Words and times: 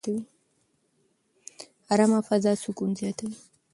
ارامه 1.93 2.19
فضا 2.27 2.51
سکون 2.63 2.89
زیاتوي. 2.99 3.35